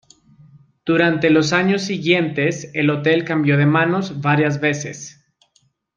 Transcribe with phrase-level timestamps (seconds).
[0.83, 5.23] Durante los años siguientes el hotel cambió de manos varias veces.